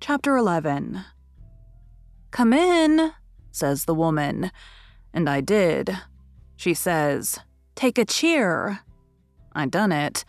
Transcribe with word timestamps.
Chapter 0.00 0.36
11 0.36 1.04
Come 2.30 2.52
in, 2.52 3.12
says 3.50 3.84
the 3.84 3.94
woman. 3.94 4.50
And 5.12 5.28
I 5.28 5.40
did. 5.40 5.96
She 6.56 6.74
says, 6.74 7.38
Take 7.74 7.98
a 7.98 8.04
cheer. 8.04 8.80
I 9.54 9.66
done 9.66 9.92
it. 9.92 10.24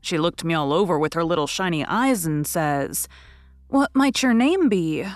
She 0.00 0.18
looked 0.18 0.44
me 0.44 0.52
all 0.52 0.72
over 0.72 0.98
with 0.98 1.14
her 1.14 1.24
little 1.24 1.46
shiny 1.46 1.84
eyes 1.84 2.26
and 2.26 2.46
says, 2.46 3.08
What 3.68 3.90
might 3.94 4.22
your 4.22 4.34
name 4.34 4.68
be? 4.68 5.06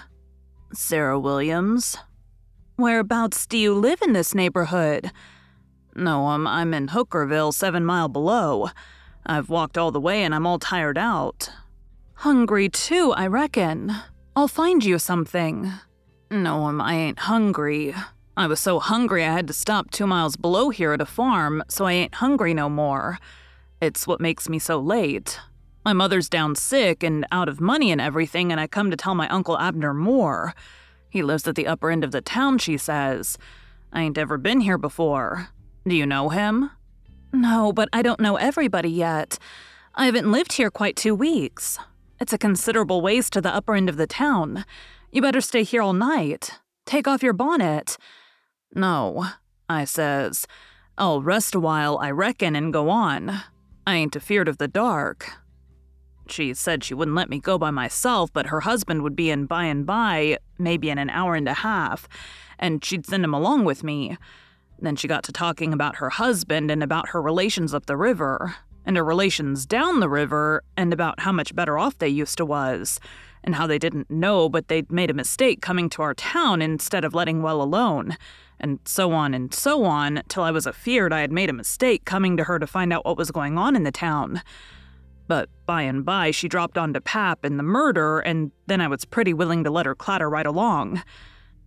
Sarah 0.73 1.21
Williams. 1.21 1.99
Whereabouts 2.77 3.47
do 3.47 3.59
you 3.59 3.75
live 3.75 4.00
in 4.00 4.12
this 4.15 4.35
neighborhood? 4.35 5.11
No, 5.95 6.27
um, 6.29 6.47
I'm 6.47 6.73
in 6.73 6.89
Hookerville, 6.89 7.53
seven 7.53 7.85
mile 7.85 8.09
below. 8.09 8.71
I've 9.27 9.50
walked 9.50 9.77
all 9.77 9.91
the 9.91 10.00
way 10.00 10.23
and 10.23 10.35
I'm 10.35 10.47
all 10.47 10.59
tired 10.59 10.97
out. 10.97 11.50
Hungry 12.23 12.69
too, 12.69 13.12
I 13.17 13.29
reckon. 13.29 13.95
I'll 14.34 14.49
find 14.49 14.84
you 14.84 14.99
something. 14.99 15.71
No, 16.33 16.65
um, 16.65 16.81
I 16.81 16.95
ain't 16.95 17.21
hungry. 17.21 17.95
I 18.37 18.49
was 18.49 18.59
so 18.59 18.81
hungry 18.81 19.23
I 19.25 19.33
had 19.33 19.47
to 19.47 19.53
stop 19.53 19.93
two 19.93 20.05
miles 20.05 20.34
below 20.34 20.71
here 20.71 20.93
at 20.93 21.01
a 21.01 21.06
farm, 21.06 21.62
so 21.69 21.84
I 21.84 21.93
ain't 21.93 22.17
hungry 22.17 22.55
no 22.55 22.69
more. 22.69 23.21
It's 23.81 24.05
what 24.05 24.21
makes 24.21 24.49
me 24.49 24.59
so 24.59 24.81
late. 24.81 25.39
My 25.84 25.93
mother's 25.93 26.29
down 26.29 26.56
sick 26.56 27.05
and 27.05 27.25
out 27.31 27.49
of 27.49 27.61
money 27.61 27.93
and 27.93 28.01
everything, 28.01 28.50
and 28.50 28.61
I 28.61 28.67
come 28.67 28.91
to 28.91 28.97
tell 28.97 29.15
my 29.15 29.29
Uncle 29.29 29.56
Abner 29.56 29.95
Moore. 29.95 30.56
He 31.09 31.23
lives 31.23 31.47
at 31.47 31.55
the 31.55 31.69
upper 31.69 31.89
end 31.89 32.03
of 32.03 32.11
the 32.11 32.21
town, 32.21 32.59
she 32.59 32.79
says. 32.79 33.39
I 33.93 34.03
ain't 34.03 34.19
ever 34.19 34.39
been 34.39 34.62
here 34.62 34.77
before. 34.77 35.50
Do 35.87 35.95
you 35.95 36.05
know 36.05 36.31
him? 36.31 36.73
No, 37.33 37.73
but 37.73 37.89
I 37.93 38.03
don't 38.03 38.19
know 38.19 38.35
everybody 38.35 38.91
yet. 38.91 39.39
I 39.95 40.06
haven't 40.06 40.33
lived 40.33 40.55
here 40.55 40.73
quite 40.73 40.97
two 40.97 41.15
weeks. 41.15 41.79
It's 42.21 42.33
a 42.33 42.39
considerable 42.39 43.01
ways 43.01 43.31
to 43.31 43.41
the 43.41 43.55
upper 43.55 43.75
end 43.75 43.89
of 43.89 43.97
the 43.97 44.06
town. 44.06 44.65
You 45.12 45.23
better 45.23 45.41
stay 45.41 45.62
here 45.62 45.83
all 45.83 45.93
night. 45.93 46.59
Take 46.84 47.06
off 47.06 47.23
your 47.23 47.33
bonnet. 47.33 47.97
No, 48.75 49.27
I 49.69 49.84
says. 49.84 50.47
I'll 50.97 51.23
rest 51.23 51.55
a 51.55 51.61
while, 51.61 51.99
I 51.99 52.11
reckon, 52.11 52.56
and 52.56 52.73
go 52.73 52.91
on. 52.91 53.41
I 53.87 53.95
ain't 53.95 54.17
afeard 54.17 54.49
of 54.49 54.59
the 54.59 54.69
dark. 54.69 55.31
She 56.29 56.53
said 56.55 56.83
she 56.83 56.93
wouldn't 56.93 57.17
let 57.17 57.31
me 57.31 57.39
go 57.39 57.56
by 57.56 57.71
myself, 57.71 58.33
but 58.33 58.47
her 58.47 58.61
husband 58.61 59.03
would 59.03 59.17
be 59.17 59.31
in 59.31 59.47
by 59.47 59.65
and 59.65 59.87
by, 59.87 60.39
maybe 60.59 60.91
in 60.91 60.99
an 60.99 61.11
hour 61.11 61.37
and 61.37 61.49
a 61.49 61.55
half, 61.55 62.09
and 62.59 62.85
she'd 62.85 63.06
send 63.06 63.25
him 63.25 63.33
along 63.33 63.65
with 63.65 63.85
me. 63.85 64.19
Then 64.81 64.97
she 64.97 65.09
got 65.09 65.23
to 65.25 65.33
talking 65.33 65.73
about 65.73 65.97
her 65.97 66.11
husband 66.11 66.71
and 66.71 66.83
about 66.83 67.11
her 67.11 67.23
relations 67.23 67.73
up 67.73 67.87
the 67.87 67.97
river 67.97 68.56
and 68.88 68.97
her 68.97 69.04
relations 69.04 69.66
down 69.66 70.00
the 70.00 70.09
river, 70.09 70.65
and 70.75 70.94
about 70.94 71.21
how 71.21 71.31
much 71.31 71.54
better 71.54 71.78
off 71.78 71.99
they 71.99 72.09
used 72.09 72.38
to 72.38 72.47
was, 72.47 72.99
and 73.44 73.54
how 73.54 73.66
they 73.66 73.78
didn't 73.78 74.10
know 74.10 74.49
but 74.49 74.69
they'd 74.69 74.91
made 74.91 75.10
a 75.10 75.15
mistake 75.15 75.60
coming 75.60 75.91
to 75.91 76.00
our 76.00 76.15
town 76.15 76.62
instead 76.62 77.05
of 77.05 77.14
letting 77.14 77.43
well 77.43 77.61
alone, 77.61 78.17
and 78.58 78.79
so 78.87 79.12
on 79.12 79.35
and 79.35 79.52
so 79.52 79.85
on, 79.85 80.23
till 80.29 80.43
I 80.43 80.50
was 80.50 80.67
afeard 80.67 81.12
I 81.12 81.20
had 81.20 81.31
made 81.31 81.50
a 81.50 81.52
mistake 81.52 82.06
coming 82.06 82.38
to 82.38 82.44
her 82.44 82.58
to 82.58 82.67
find 82.67 82.90
out 82.90 83.05
what 83.05 83.19
was 83.19 83.31
going 83.31 83.58
on 83.58 83.76
in 83.76 83.82
the 83.82 83.93
town. 83.93 84.40
But 85.26 85.50
by 85.67 85.82
and 85.82 86.02
by 86.02 86.31
she 86.31 86.49
dropped 86.49 86.79
on 86.79 86.94
to 86.94 87.00
Pap 87.02 87.44
and 87.44 87.58
the 87.58 87.62
murder, 87.62 88.20
and 88.20 88.52
then 88.69 88.81
I 88.81 88.88
was 88.88 89.05
pretty 89.05 89.34
willing 89.34 89.64
to 89.64 89.70
let 89.70 89.84
her 89.84 89.94
clatter 89.94 90.31
right 90.31 90.46
along. 90.46 91.02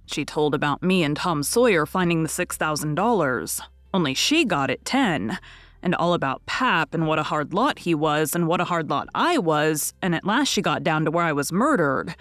She 0.07 0.25
told 0.25 0.55
about 0.55 0.81
me 0.81 1.03
and 1.03 1.15
Tom 1.15 1.43
Sawyer 1.43 1.85
finding 1.85 2.23
the 2.23 2.29
$6,000, 2.29 3.61
only 3.93 4.15
she 4.15 4.43
got 4.43 4.71
it 4.71 4.83
10 4.85 5.37
and 5.83 5.95
all 5.95 6.13
about 6.13 6.45
Pap 6.45 6.93
and 6.93 7.07
what 7.07 7.19
a 7.19 7.23
hard 7.23 7.53
lot 7.53 7.79
he 7.79 7.95
was 7.95 8.35
and 8.35 8.47
what 8.47 8.61
a 8.61 8.65
hard 8.65 8.89
lot 8.89 9.07
I 9.13 9.37
was, 9.37 9.93
and 10.01 10.13
at 10.13 10.25
last 10.25 10.49
she 10.49 10.61
got 10.61 10.83
down 10.83 11.05
to 11.05 11.11
where 11.11 11.25
I 11.25 11.33
was 11.33 11.51
murdered. 11.51 12.15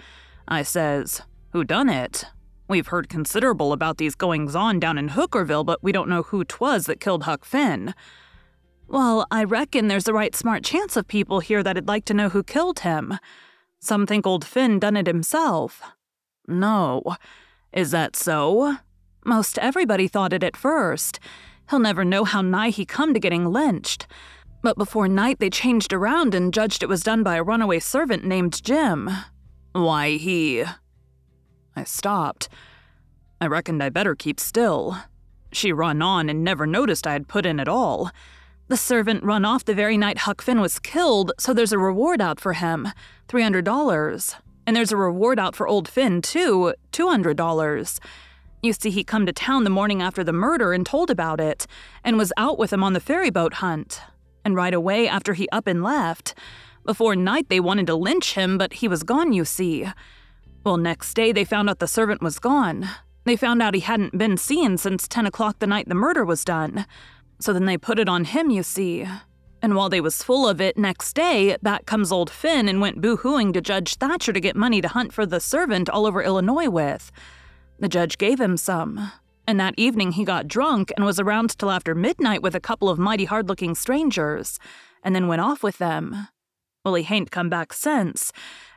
I 0.47 0.63
says, 0.63 1.21
Who 1.51 1.63
done 1.63 1.89
it? 1.89 2.25
We've 2.67 2.87
heard 2.87 3.09
considerable 3.09 3.73
about 3.73 3.97
these 3.97 4.15
goings 4.15 4.55
on 4.55 4.79
down 4.79 4.97
in 4.97 5.09
Hookerville, 5.09 5.65
but 5.65 5.83
we 5.83 5.91
don't 5.91 6.09
know 6.09 6.23
who 6.23 6.45
'twas 6.45 6.85
that 6.85 7.01
killed 7.01 7.23
Huck 7.23 7.43
Finn. 7.43 7.93
Well, 8.87 9.25
I 9.31 9.43
reckon 9.43 9.87
there's 9.87 10.07
a 10.07 10.13
right 10.13 10.35
smart 10.35 10.63
chance 10.63 10.97
of 10.97 11.07
people 11.07 11.39
here 11.39 11.63
that'd 11.63 11.87
like 11.87 12.05
to 12.05 12.13
know 12.13 12.29
who 12.29 12.43
killed 12.43 12.79
him. 12.79 13.17
Some 13.79 14.05
think 14.05 14.27
old 14.27 14.45
Finn 14.45 14.79
done 14.79 14.97
it 14.97 15.07
himself. 15.07 15.81
No. 16.47 17.03
Is 17.73 17.91
that 17.91 18.15
so? 18.15 18.77
Most 19.25 19.57
everybody 19.59 20.07
thought 20.07 20.33
it 20.33 20.43
at 20.43 20.57
first. 20.57 21.19
He'll 21.71 21.79
never 21.79 22.03
know 22.03 22.25
how 22.25 22.41
nigh 22.41 22.69
he 22.69 22.85
come 22.85 23.13
to 23.13 23.19
getting 23.19 23.45
lynched. 23.45 24.05
But 24.61 24.77
before 24.77 25.07
night, 25.07 25.39
they 25.39 25.49
changed 25.49 25.93
around 25.93 26.35
and 26.35 26.53
judged 26.53 26.83
it 26.83 26.89
was 26.89 27.01
done 27.01 27.23
by 27.23 27.37
a 27.37 27.43
runaway 27.43 27.79
servant 27.79 28.25
named 28.25 28.61
Jim. 28.61 29.09
Why, 29.71 30.17
he. 30.17 30.65
I 31.73 31.85
stopped. 31.85 32.49
I 33.39 33.47
reckoned 33.47 33.81
I 33.81 33.87
better 33.87 34.15
keep 34.15 34.37
still. 34.37 34.97
She 35.53 35.71
run 35.71 36.01
on 36.01 36.29
and 36.29 36.43
never 36.43 36.67
noticed 36.67 37.07
I 37.07 37.13
had 37.13 37.29
put 37.29 37.45
in 37.45 37.57
at 37.57 37.69
all. 37.69 38.11
The 38.67 38.75
servant 38.75 39.23
run 39.23 39.45
off 39.45 39.63
the 39.63 39.73
very 39.73 39.97
night 39.97 40.19
Huck 40.19 40.41
Finn 40.41 40.59
was 40.59 40.77
killed, 40.77 41.31
so 41.39 41.53
there's 41.53 41.71
a 41.71 41.79
reward 41.79 42.19
out 42.19 42.41
for 42.41 42.51
him 42.51 42.89
$300. 43.29 44.35
And 44.67 44.75
there's 44.75 44.91
a 44.91 44.97
reward 44.97 45.39
out 45.39 45.55
for 45.55 45.69
old 45.69 45.87
Finn, 45.87 46.21
too 46.21 46.73
$200. 46.91 47.99
You 48.61 48.73
see, 48.73 48.91
he 48.91 49.03
come 49.03 49.25
to 49.25 49.33
town 49.33 49.63
the 49.63 49.71
morning 49.71 50.03
after 50.03 50.23
the 50.23 50.31
murder 50.31 50.71
and 50.71 50.85
told 50.85 51.09
about 51.09 51.39
it, 51.39 51.65
and 52.03 52.17
was 52.17 52.31
out 52.37 52.59
with 52.59 52.71
him 52.71 52.83
on 52.83 52.93
the 52.93 52.99
ferryboat 52.99 53.55
hunt. 53.55 54.01
And 54.45 54.55
right 54.55 54.73
away 54.73 55.07
after 55.07 55.33
he 55.33 55.49
up 55.49 55.67
and 55.67 55.83
left. 55.83 56.35
Before 56.85 57.15
night 57.15 57.49
they 57.49 57.59
wanted 57.59 57.87
to 57.87 57.95
lynch 57.95 58.33
him, 58.33 58.57
but 58.57 58.73
he 58.73 58.87
was 58.87 59.03
gone, 59.03 59.33
you 59.33 59.45
see. 59.45 59.87
Well, 60.63 60.77
next 60.77 61.13
day 61.15 61.31
they 61.31 61.43
found 61.43 61.69
out 61.69 61.79
the 61.79 61.87
servant 61.87 62.21
was 62.21 62.39
gone. 62.39 62.87
They 63.23 63.35
found 63.35 63.61
out 63.61 63.73
he 63.73 63.81
hadn't 63.81 64.17
been 64.17 64.37
seen 64.37 64.77
since 64.77 65.07
10 65.07 65.25
o'clock 65.25 65.59
the 65.59 65.67
night 65.67 65.89
the 65.89 65.95
murder 65.95 66.25
was 66.25 66.45
done. 66.45 66.85
So 67.39 67.53
then 67.53 67.65
they 67.65 67.77
put 67.77 67.99
it 67.99 68.09
on 68.09 68.25
him, 68.25 68.51
you 68.51 68.61
see. 68.61 69.07
And 69.63 69.75
while 69.75 69.89
they 69.89 70.01
was 70.01 70.23
full 70.23 70.47
of 70.47 70.59
it 70.59 70.77
next 70.77 71.13
day, 71.13 71.55
back 71.61 71.85
comes 71.85 72.11
old 72.11 72.29
Finn 72.29 72.67
and 72.67 72.81
went 72.81 73.01
boo-hooing 73.01 73.53
to 73.53 73.61
Judge 73.61 73.95
Thatcher 73.95 74.33
to 74.33 74.39
get 74.39 74.55
money 74.55 74.81
to 74.81 74.87
hunt 74.87 75.13
for 75.13 75.25
the 75.25 75.39
servant 75.39 75.89
all 75.89 76.07
over 76.07 76.23
Illinois 76.23 76.69
with. 76.69 77.11
The 77.81 77.89
judge 77.89 78.19
gave 78.19 78.39
him 78.39 78.57
some, 78.57 79.11
and 79.47 79.59
that 79.59 79.73
evening 79.75 80.11
he 80.11 80.23
got 80.23 80.47
drunk 80.47 80.93
and 80.95 81.03
was 81.03 81.19
around 81.19 81.57
till 81.57 81.71
after 81.71 81.95
midnight 81.95 82.43
with 82.43 82.53
a 82.53 82.59
couple 82.59 82.89
of 82.89 82.99
mighty 82.99 83.25
hard 83.25 83.49
looking 83.49 83.73
strangers, 83.73 84.59
and 85.03 85.15
then 85.15 85.27
went 85.27 85.41
off 85.41 85.63
with 85.63 85.79
them. 85.79 86.27
Well, 86.85 86.93
he 86.93 87.01
hain't 87.01 87.31
come 87.31 87.49
back 87.49 87.73
since, 87.73 88.31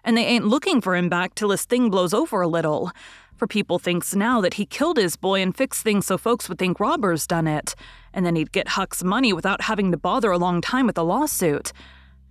and 0.05 0.17
they 0.17 0.25
ain't 0.25 0.47
looking 0.47 0.81
for 0.81 0.97
him 0.97 1.11
back 1.11 1.35
till 1.35 1.51
his 1.51 1.67
thing 1.67 1.91
blows 1.91 2.15
over 2.15 2.41
a 2.41 2.49
little. 2.49 2.93
For 3.37 3.47
people 3.47 3.79
thinks 3.79 4.15
now 4.15 4.41
that 4.41 4.55
he 4.55 4.65
killed 4.65 4.97
his 4.97 5.17
boy 5.17 5.43
and 5.43 5.55
fixed 5.55 5.83
things 5.83 6.07
so 6.07 6.17
folks 6.17 6.49
would 6.49 6.59
think 6.59 6.81
robbers 6.81 7.27
done 7.27 7.47
it, 7.47 7.75
and 8.15 8.25
then 8.25 8.37
he'd 8.37 8.53
get 8.53 8.69
Huck's 8.69 9.05
money 9.05 9.35
without 9.35 9.61
having 9.61 9.91
to 9.91 9.99
bother 9.99 10.31
a 10.31 10.39
long 10.39 10.63
time 10.63 10.87
with 10.87 10.97
a 10.97 11.03
lawsuit. 11.03 11.75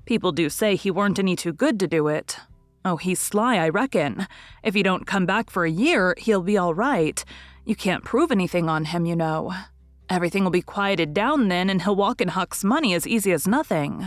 People 0.05 0.31
do 0.31 0.49
say 0.49 0.75
he 0.75 0.89
weren't 0.89 1.19
any 1.19 1.35
too 1.35 1.53
good 1.53 1.79
to 1.81 1.87
do 1.87 2.07
it. 2.07 2.39
Oh, 2.85 2.97
he's 2.97 3.19
sly, 3.19 3.57
I 3.57 3.69
reckon. 3.69 4.27
If 4.61 4.73
he 4.73 4.83
don't 4.83 5.07
come 5.07 5.25
back 5.25 5.49
for 5.49 5.65
a 5.65 5.71
year, 5.71 6.15
he'll 6.17 6.41
be 6.41 6.57
all 6.57 6.73
right. 6.73 7.23
You 7.65 7.75
can't 7.75 8.03
prove 8.03 8.31
anything 8.31 8.67
on 8.67 8.85
him, 8.85 9.05
you 9.05 9.15
know. 9.15 9.53
Everything 10.09 10.43
will 10.43 10.51
be 10.51 10.61
quieted 10.61 11.13
down 11.13 11.47
then, 11.47 11.69
and 11.69 11.81
he'll 11.81 11.95
walk 11.95 12.19
in 12.19 12.29
Huck's 12.29 12.63
money 12.63 12.93
as 12.93 13.07
easy 13.07 13.31
as 13.31 13.47
nothing. 13.47 14.05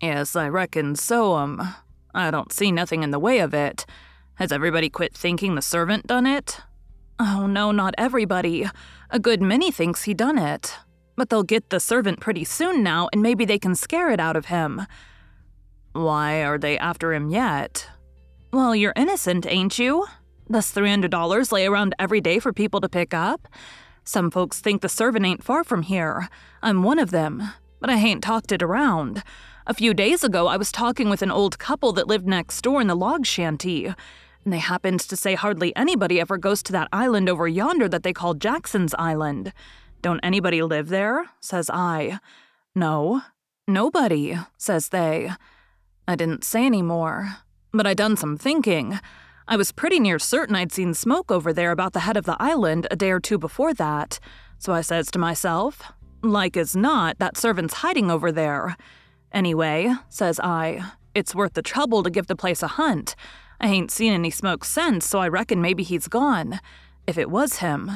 Yes, 0.00 0.36
I 0.36 0.48
reckon 0.48 0.94
so, 0.94 1.34
um. 1.34 1.74
I 2.14 2.30
don't 2.30 2.52
see 2.52 2.70
nothing 2.70 3.02
in 3.02 3.10
the 3.10 3.18
way 3.18 3.40
of 3.40 3.54
it. 3.54 3.86
Has 4.34 4.52
everybody 4.52 4.88
quit 4.88 5.14
thinking 5.14 5.54
the 5.54 5.62
servant 5.62 6.06
done 6.06 6.26
it? 6.26 6.60
Oh, 7.18 7.46
no, 7.46 7.72
not 7.72 7.94
everybody. 7.98 8.68
A 9.10 9.18
good 9.18 9.42
many 9.42 9.70
thinks 9.70 10.04
he 10.04 10.14
done 10.14 10.38
it. 10.38 10.78
But 11.16 11.28
they'll 11.28 11.42
get 11.42 11.70
the 11.70 11.80
servant 11.80 12.20
pretty 12.20 12.44
soon 12.44 12.82
now, 12.82 13.08
and 13.12 13.22
maybe 13.22 13.44
they 13.44 13.58
can 13.58 13.74
scare 13.74 14.10
it 14.10 14.20
out 14.20 14.36
of 14.36 14.46
him. 14.46 14.82
Why 15.92 16.44
are 16.44 16.58
they 16.58 16.78
after 16.78 17.12
him 17.12 17.28
yet? 17.30 17.88
Well, 18.52 18.76
you're 18.76 18.92
innocent, 18.96 19.46
ain't 19.46 19.78
you? 19.78 20.06
Does 20.50 20.74
$300 20.74 21.52
lay 21.52 21.64
around 21.64 21.94
every 21.98 22.20
day 22.20 22.38
for 22.38 22.52
people 22.52 22.82
to 22.82 22.88
pick 22.88 23.14
up? 23.14 23.48
Some 24.04 24.30
folks 24.30 24.60
think 24.60 24.82
the 24.82 24.90
servant 24.90 25.24
ain't 25.24 25.42
far 25.42 25.64
from 25.64 25.80
here. 25.80 26.28
I'm 26.62 26.82
one 26.82 26.98
of 26.98 27.12
them, 27.12 27.42
but 27.80 27.88
I 27.88 27.96
hain't 27.96 28.22
talked 28.22 28.52
it 28.52 28.62
around. 28.62 29.22
A 29.66 29.72
few 29.72 29.94
days 29.94 30.22
ago, 30.22 30.48
I 30.48 30.58
was 30.58 30.70
talking 30.70 31.08
with 31.08 31.22
an 31.22 31.30
old 31.30 31.58
couple 31.58 31.92
that 31.94 32.08
lived 32.08 32.26
next 32.26 32.60
door 32.60 32.82
in 32.82 32.88
the 32.88 32.94
log 32.94 33.24
shanty, 33.24 33.86
and 33.86 34.52
they 34.52 34.58
happened 34.58 35.00
to 35.00 35.16
say 35.16 35.34
hardly 35.34 35.74
anybody 35.74 36.20
ever 36.20 36.36
goes 36.36 36.62
to 36.64 36.72
that 36.72 36.88
island 36.92 37.30
over 37.30 37.48
yonder 37.48 37.88
that 37.88 38.02
they 38.02 38.12
call 38.12 38.34
Jackson's 38.34 38.94
Island. 38.98 39.54
Don't 40.02 40.20
anybody 40.20 40.62
live 40.62 40.90
there? 40.90 41.30
says 41.40 41.70
I. 41.72 42.18
No, 42.74 43.22
nobody, 43.66 44.36
says 44.58 44.90
they. 44.90 45.30
I 46.06 46.16
didn't 46.16 46.44
say 46.44 46.66
any 46.66 46.82
more, 46.82 47.38
but 47.72 47.86
I 47.86 47.94
done 47.94 48.16
some 48.16 48.36
thinking. 48.36 48.98
I 49.48 49.56
was 49.56 49.72
pretty 49.72 49.98
near 49.98 50.18
certain 50.18 50.54
I'd 50.54 50.72
seen 50.72 50.94
smoke 50.94 51.30
over 51.30 51.52
there 51.52 51.72
about 51.72 51.92
the 51.92 52.00
head 52.00 52.16
of 52.16 52.24
the 52.24 52.36
island 52.40 52.86
a 52.90 52.96
day 52.96 53.10
or 53.10 53.20
two 53.20 53.38
before 53.38 53.74
that, 53.74 54.20
so 54.58 54.72
I 54.72 54.80
says 54.80 55.10
to 55.10 55.18
myself, 55.18 55.92
like 56.22 56.56
as 56.56 56.76
not, 56.76 57.18
that 57.18 57.36
servant's 57.36 57.74
hiding 57.74 58.10
over 58.10 58.30
there. 58.30 58.76
Anyway, 59.32 59.92
says 60.08 60.38
I, 60.40 60.92
it's 61.14 61.34
worth 61.34 61.54
the 61.54 61.62
trouble 61.62 62.02
to 62.02 62.10
give 62.10 62.28
the 62.28 62.36
place 62.36 62.62
a 62.62 62.68
hunt. 62.68 63.16
I 63.60 63.68
ain't 63.68 63.90
seen 63.90 64.12
any 64.12 64.30
smoke 64.30 64.64
since, 64.64 65.06
so 65.06 65.18
I 65.18 65.28
reckon 65.28 65.60
maybe 65.60 65.82
he's 65.82 66.08
gone. 66.08 66.60
If 67.06 67.18
it 67.18 67.30
was 67.30 67.58
him. 67.58 67.90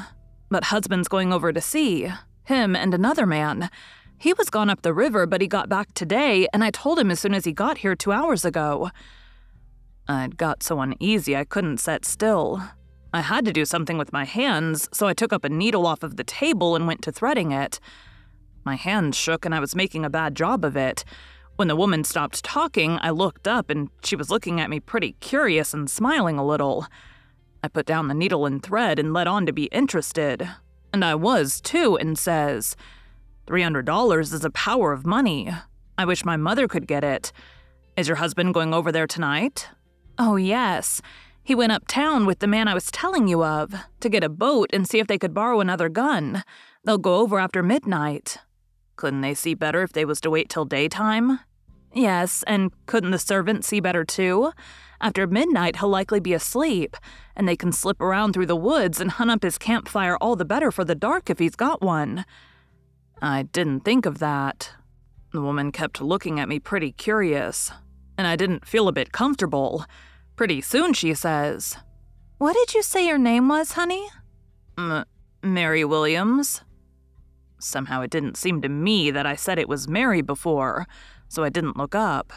But 0.50 0.64
husband's 0.64 1.08
going 1.08 1.32
over 1.32 1.52
to 1.52 1.60
see. 1.60 2.12
Him 2.44 2.76
and 2.76 2.94
another 2.94 3.26
man. 3.26 3.70
He 4.18 4.32
was 4.32 4.50
gone 4.50 4.70
up 4.70 4.82
the 4.82 4.94
river, 4.94 5.26
but 5.26 5.40
he 5.40 5.46
got 5.46 5.68
back 5.68 5.92
today, 5.94 6.46
and 6.52 6.64
I 6.64 6.70
told 6.70 6.98
him 6.98 7.10
as 7.10 7.20
soon 7.20 7.34
as 7.34 7.44
he 7.44 7.52
got 7.52 7.78
here 7.78 7.94
two 7.94 8.12
hours 8.12 8.44
ago. 8.44 8.90
I'd 10.08 10.36
got 10.36 10.62
so 10.62 10.80
uneasy 10.80 11.36
I 11.36 11.44
couldn't 11.44 11.78
set 11.78 12.04
still. 12.04 12.62
I 13.12 13.22
had 13.22 13.44
to 13.46 13.52
do 13.52 13.64
something 13.64 13.98
with 13.98 14.12
my 14.12 14.24
hands, 14.24 14.88
so 14.92 15.06
I 15.06 15.14
took 15.14 15.32
up 15.32 15.44
a 15.44 15.48
needle 15.48 15.86
off 15.86 16.02
of 16.02 16.16
the 16.16 16.24
table 16.24 16.76
and 16.76 16.86
went 16.86 17.02
to 17.02 17.12
threading 17.12 17.50
it. 17.50 17.80
My 18.64 18.74
hands 18.74 19.16
shook 19.16 19.44
and 19.44 19.54
I 19.54 19.60
was 19.60 19.74
making 19.74 20.04
a 20.04 20.10
bad 20.10 20.36
job 20.36 20.64
of 20.64 20.76
it. 20.76 21.04
When 21.56 21.68
the 21.68 21.76
woman 21.76 22.04
stopped 22.04 22.44
talking, 22.44 22.98
I 23.00 23.10
looked 23.10 23.48
up 23.48 23.70
and 23.70 23.88
she 24.04 24.16
was 24.16 24.30
looking 24.30 24.60
at 24.60 24.70
me 24.70 24.80
pretty 24.80 25.12
curious 25.20 25.72
and 25.72 25.88
smiling 25.88 26.38
a 26.38 26.46
little. 26.46 26.86
I 27.64 27.68
put 27.68 27.86
down 27.86 28.08
the 28.08 28.14
needle 28.14 28.44
and 28.44 28.62
thread 28.62 28.98
and 28.98 29.14
let 29.14 29.26
on 29.26 29.46
to 29.46 29.52
be 29.52 29.64
interested. 29.66 30.48
And 30.92 31.04
I 31.04 31.14
was, 31.14 31.60
too, 31.60 31.96
and 31.96 32.18
says, 32.18 32.76
$300 33.46 34.20
is 34.20 34.44
a 34.44 34.50
power 34.50 34.92
of 34.92 35.06
money. 35.06 35.50
I 35.96 36.04
wish 36.04 36.24
my 36.24 36.36
mother 36.36 36.68
could 36.68 36.86
get 36.86 37.02
it. 37.02 37.32
Is 37.96 38.08
your 38.08 38.16
husband 38.16 38.52
going 38.52 38.74
over 38.74 38.92
there 38.92 39.06
tonight? 39.06 39.68
Oh, 40.18 40.36
yes. 40.36 41.02
He 41.42 41.54
went 41.54 41.72
uptown 41.72 42.26
with 42.26 42.40
the 42.40 42.46
man 42.46 42.68
I 42.68 42.74
was 42.74 42.90
telling 42.90 43.28
you 43.28 43.44
of 43.44 43.74
to 44.00 44.08
get 44.08 44.24
a 44.24 44.28
boat 44.28 44.70
and 44.72 44.88
see 44.88 44.98
if 44.98 45.06
they 45.06 45.18
could 45.18 45.34
borrow 45.34 45.60
another 45.60 45.88
gun. 45.88 46.42
They'll 46.84 46.98
go 46.98 47.16
over 47.16 47.38
after 47.38 47.62
midnight. 47.62 48.38
Couldn't 48.96 49.20
they 49.20 49.34
see 49.34 49.54
better 49.54 49.82
if 49.82 49.92
they 49.92 50.04
was 50.04 50.20
to 50.22 50.30
wait 50.30 50.48
till 50.48 50.64
daytime? 50.64 51.40
Yes, 51.92 52.42
and 52.46 52.72
couldn't 52.86 53.10
the 53.10 53.18
servant 53.18 53.64
see 53.64 53.80
better 53.80 54.04
too? 54.04 54.52
After 55.00 55.26
midnight, 55.26 55.76
he'll 55.76 55.88
likely 55.88 56.20
be 56.20 56.32
asleep, 56.32 56.96
and 57.34 57.46
they 57.46 57.56
can 57.56 57.72
slip 57.72 58.00
around 58.00 58.32
through 58.32 58.46
the 58.46 58.56
woods 58.56 59.00
and 59.00 59.10
hunt 59.10 59.30
up 59.30 59.42
his 59.42 59.58
campfire 59.58 60.16
all 60.20 60.36
the 60.36 60.44
better 60.44 60.70
for 60.70 60.84
the 60.84 60.94
dark 60.94 61.28
if 61.30 61.38
he's 61.38 61.56
got 61.56 61.82
one. 61.82 62.24
I 63.20 63.44
didn't 63.44 63.80
think 63.80 64.06
of 64.06 64.18
that. 64.18 64.72
The 65.32 65.42
woman 65.42 65.72
kept 65.72 66.00
looking 66.00 66.40
at 66.40 66.48
me 66.48 66.58
pretty 66.58 66.92
curious, 66.92 67.70
and 68.18 68.26
I 68.26 68.36
didn't 68.36 68.66
feel 68.66 68.88
a 68.88 68.92
bit 68.92 69.12
comfortable. 69.12 69.84
Pretty 70.36 70.60
soon 70.60 70.92
she 70.92 71.14
says, 71.14 71.76
What 72.38 72.54
did 72.54 72.74
you 72.74 72.82
say 72.82 73.06
your 73.06 73.18
name 73.18 73.48
was, 73.48 73.72
honey? 73.72 74.08
M- 74.78 75.04
Mary 75.42 75.84
Williams. 75.84 76.62
Somehow 77.58 78.02
it 78.02 78.10
didn't 78.10 78.36
seem 78.36 78.60
to 78.62 78.68
me 78.68 79.10
that 79.10 79.26
I 79.26 79.34
said 79.34 79.58
it 79.58 79.68
was 79.68 79.88
Mary 79.88 80.20
before, 80.20 80.86
so 81.28 81.42
I 81.42 81.48
didn't 81.48 81.76
look 81.76 81.94
up. 81.94 82.32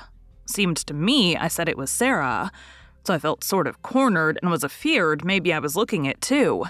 Seemed 0.46 0.78
to 0.78 0.94
me 0.94 1.36
I 1.36 1.48
said 1.48 1.68
it 1.68 1.78
was 1.78 1.92
Sarah, 1.92 2.52
so 3.04 3.14
I 3.14 3.20
felt 3.20 3.44
sort 3.44 3.68
of 3.68 3.82
cornered 3.82 4.40
and 4.42 4.50
was 4.50 4.64
afeared 4.64 5.26
maybe 5.26 5.54
I 5.54 5.60
was 5.60 5.76
looking 5.76 6.06
it 6.06 6.22
too. 6.22 6.66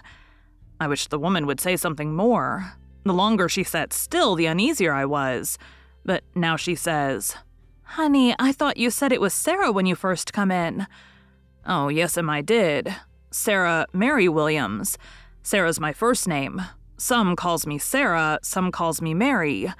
I 0.79 0.87
wish 0.87 1.07
the 1.07 1.19
woman 1.19 1.45
would 1.45 1.59
say 1.59 1.75
something 1.75 2.15
more. 2.15 2.73
The 3.03 3.13
longer 3.13 3.49
she 3.49 3.63
sat 3.63 3.93
still, 3.93 4.35
the 4.35 4.45
uneasier 4.45 4.93
I 4.93 5.05
was. 5.05 5.57
But 6.05 6.23
now 6.35 6.55
she 6.55 6.75
says, 6.75 7.35
Honey, 7.93 8.35
I 8.37 8.51
thought 8.51 8.77
you 8.77 8.91
said 8.91 9.11
it 9.11 9.19
was 9.19 9.33
Sarah 9.33 9.71
when 9.71 9.87
you 9.87 9.95
first 9.95 10.31
come 10.31 10.51
in. 10.51 10.85
Oh, 11.65 11.87
yes'm, 11.87 12.29
I 12.29 12.41
did. 12.41 12.95
Sarah 13.31 13.87
Mary 13.93 14.29
Williams. 14.29 14.95
Sarah's 15.41 15.79
my 15.79 15.91
first 15.91 16.27
name. 16.27 16.61
Some 16.97 17.35
calls 17.35 17.65
me 17.65 17.79
Sarah, 17.79 18.37
some 18.43 18.71
calls 18.71 19.01
me 19.01 19.15
Mary. 19.15 19.73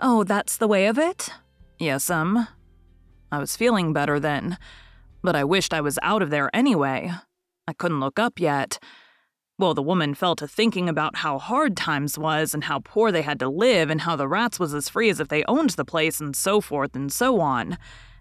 Oh, 0.00 0.24
that's 0.24 0.56
the 0.56 0.66
way 0.66 0.86
of 0.86 0.98
it? 0.98 1.30
Yes'm. 1.78 2.38
Um. 2.38 2.48
I 3.30 3.38
was 3.38 3.54
feeling 3.54 3.92
better 3.92 4.18
then, 4.18 4.58
but 5.22 5.36
I 5.36 5.44
wished 5.44 5.72
I 5.72 5.80
was 5.80 5.96
out 6.02 6.22
of 6.22 6.30
there 6.30 6.50
anyway. 6.52 7.12
I 7.68 7.72
couldn't 7.72 8.00
look 8.00 8.18
up 8.18 8.40
yet. 8.40 8.80
Well, 9.60 9.74
the 9.74 9.82
woman 9.82 10.14
fell 10.14 10.36
to 10.36 10.46
thinking 10.46 10.88
about 10.88 11.16
how 11.16 11.40
hard 11.40 11.76
times 11.76 12.16
was 12.16 12.54
and 12.54 12.62
how 12.62 12.78
poor 12.78 13.10
they 13.10 13.22
had 13.22 13.40
to 13.40 13.48
live 13.48 13.90
and 13.90 14.02
how 14.02 14.14
the 14.14 14.28
rats 14.28 14.60
was 14.60 14.72
as 14.72 14.88
free 14.88 15.10
as 15.10 15.18
if 15.18 15.26
they 15.26 15.42
owned 15.48 15.70
the 15.70 15.84
place 15.84 16.20
and 16.20 16.36
so 16.36 16.60
forth 16.60 16.94
and 16.94 17.12
so 17.12 17.40
on. 17.40 17.76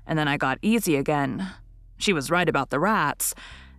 And 0.08 0.18
then 0.18 0.28
I 0.28 0.38
got 0.38 0.58
easy 0.64 0.96
again. 0.96 1.48
She 2.00 2.12
was 2.12 2.32
right 2.32 2.50
about 2.50 2.72
the 2.72 2.80
rats. 2.80 3.36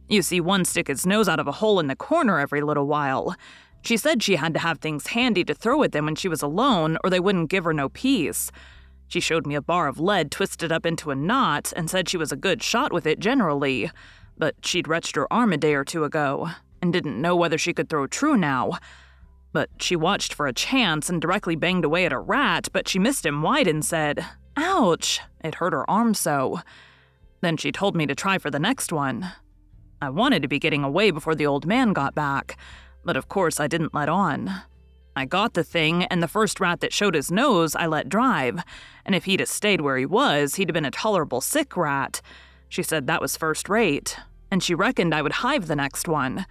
You 0.08 0.22
see 0.22 0.40
one 0.40 0.64
stick 0.64 0.86
his 0.86 1.04
nose 1.04 1.28
out 1.28 1.40
of 1.40 1.48
a 1.48 1.52
hole 1.58 1.80
in 1.80 1.88
the 1.88 1.96
corner 1.96 2.38
every 2.38 2.60
little 2.60 2.86
while. 2.86 3.34
She 3.82 3.96
said 3.96 4.22
she 4.22 4.36
had 4.36 4.54
to 4.54 4.60
have 4.60 4.78
things 4.78 5.08
handy 5.08 5.42
to 5.42 5.52
throw 5.52 5.82
at 5.82 5.90
them 5.90 6.04
when 6.04 6.14
she 6.14 6.28
was 6.28 6.42
alone 6.42 6.96
or 7.02 7.10
they 7.10 7.18
wouldn't 7.18 7.50
give 7.50 7.64
her 7.64 7.74
no 7.74 7.88
peace. 7.88 8.52
She 9.08 9.18
showed 9.18 9.48
me 9.48 9.56
a 9.56 9.60
bar 9.60 9.88
of 9.88 9.98
lead 9.98 10.30
twisted 10.30 10.70
up 10.70 10.86
into 10.86 11.10
a 11.10 11.16
knot 11.16 11.72
and 11.74 11.90
said 11.90 12.08
she 12.08 12.18
was 12.18 12.30
a 12.30 12.36
good 12.36 12.62
shot 12.62 12.92
with 12.92 13.04
it 13.04 13.18
generally, 13.18 13.90
but 14.36 14.54
she'd 14.62 14.86
wrenched 14.86 15.16
her 15.16 15.32
arm 15.32 15.52
a 15.52 15.56
day 15.56 15.74
or 15.74 15.84
two 15.84 16.04
ago 16.04 16.50
and 16.80 16.92
didn't 16.92 17.20
know 17.20 17.36
whether 17.36 17.58
she 17.58 17.72
could 17.72 17.88
throw 17.88 18.06
true 18.06 18.36
now. 18.36 18.78
But 19.52 19.70
she 19.78 19.96
watched 19.96 20.34
for 20.34 20.46
a 20.46 20.52
chance 20.52 21.08
and 21.08 21.20
directly 21.20 21.56
banged 21.56 21.84
away 21.84 22.04
at 22.04 22.12
a 22.12 22.18
rat, 22.18 22.68
but 22.72 22.88
she 22.88 22.98
missed 22.98 23.24
him 23.24 23.42
wide 23.42 23.66
and 23.66 23.84
said, 23.84 24.24
Ouch! 24.56 25.20
It 25.42 25.56
hurt 25.56 25.72
her 25.72 25.88
arm 25.88 26.14
so. 26.14 26.60
Then 27.40 27.56
she 27.56 27.72
told 27.72 27.96
me 27.96 28.06
to 28.06 28.14
try 28.14 28.38
for 28.38 28.50
the 28.50 28.58
next 28.58 28.92
one. 28.92 29.32
I 30.00 30.10
wanted 30.10 30.42
to 30.42 30.48
be 30.48 30.58
getting 30.58 30.84
away 30.84 31.10
before 31.10 31.34
the 31.34 31.46
old 31.46 31.66
man 31.66 31.92
got 31.92 32.14
back, 32.14 32.56
but 33.04 33.16
of 33.16 33.28
course 33.28 33.58
I 33.58 33.66
didn't 33.66 33.94
let 33.94 34.08
on. 34.08 34.62
I 35.16 35.24
got 35.24 35.54
the 35.54 35.64
thing, 35.64 36.04
and 36.04 36.22
the 36.22 36.28
first 36.28 36.60
rat 36.60 36.80
that 36.80 36.92
showed 36.92 37.14
his 37.14 37.30
nose 37.30 37.74
I 37.74 37.86
let 37.86 38.08
drive, 38.08 38.62
and 39.04 39.16
if 39.16 39.24
he'd 39.24 39.40
have 39.40 39.48
stayed 39.48 39.80
where 39.80 39.96
he 39.96 40.06
was, 40.06 40.54
he'd 40.54 40.68
have 40.68 40.74
been 40.74 40.84
a 40.84 40.92
tolerable 40.92 41.40
sick 41.40 41.76
rat. 41.76 42.20
She 42.68 42.84
said 42.84 43.06
that 43.06 43.20
was 43.20 43.36
first 43.36 43.68
rate, 43.68 44.16
and 44.50 44.62
she 44.62 44.74
reckoned 44.76 45.12
I 45.12 45.22
would 45.22 45.32
hive 45.32 45.66
the 45.66 45.74
next 45.74 46.06
one. 46.06 46.46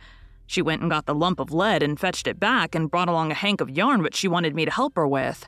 She 0.48 0.62
went 0.62 0.82
and 0.82 0.90
got 0.90 1.06
the 1.06 1.14
lump 1.14 1.40
of 1.40 1.54
lead 1.54 1.84
and 1.84 2.00
fetched 2.00 2.26
it 2.26 2.40
back 2.40 2.74
and 2.74 2.90
brought 2.90 3.10
along 3.10 3.32
a 3.32 3.36
hank 3.36 3.62
of 3.62 3.70
yarn 3.70 4.02
which 4.02 4.16
she 4.16 4.28
wanted 4.28 4.56
me 4.56 4.66
to 4.66 4.72
help 4.72 4.96
her 4.96 5.08
with. 5.08 5.48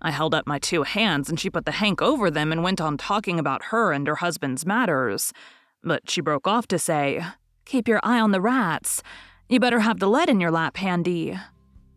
I 0.00 0.12
held 0.12 0.32
up 0.32 0.46
my 0.46 0.60
two 0.60 0.84
hands 0.84 1.28
and 1.28 1.38
she 1.38 1.50
put 1.50 1.64
the 1.64 1.72
hank 1.72 2.00
over 2.00 2.30
them 2.30 2.52
and 2.52 2.62
went 2.62 2.80
on 2.80 2.96
talking 2.96 3.38
about 3.38 3.64
her 3.64 3.92
and 3.92 4.06
her 4.06 4.16
husband's 4.16 4.64
matters. 4.64 5.32
But 5.82 6.08
she 6.08 6.20
broke 6.20 6.46
off 6.46 6.68
to 6.68 6.78
say, 6.78 7.24
Keep 7.64 7.88
your 7.88 8.00
eye 8.02 8.20
on 8.20 8.30
the 8.30 8.40
rats. 8.40 9.02
You 9.48 9.60
better 9.60 9.80
have 9.80 9.98
the 9.98 10.08
lead 10.08 10.30
in 10.30 10.40
your 10.40 10.50
lap 10.50 10.76
handy. 10.76 11.36